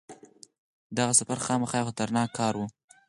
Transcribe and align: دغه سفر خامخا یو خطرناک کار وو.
دغه 0.97 1.13
سفر 1.19 1.37
خامخا 1.45 1.75
یو 1.77 1.87
خطرناک 1.89 2.29
کار 2.39 2.53
وو. 2.57 2.67